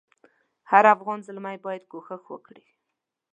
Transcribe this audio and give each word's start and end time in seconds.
هر 0.71 0.83
افغان 0.95 1.19
زلمی 1.27 1.57
باید 1.65 1.83
کوښښ 1.91 2.23
وکړي. 2.31 2.65